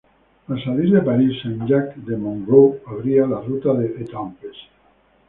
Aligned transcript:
Al 0.53 0.57
salir 0.61 0.85
de 0.93 1.01
París, 1.09 1.35
Saint-Jacques 1.43 2.03
de 2.07 2.15
Montrouge 2.17 2.81
abría 2.87 3.27
la 3.33 3.39
ruta 3.41 3.71
de 3.75 3.85
Étampes. 4.03 4.57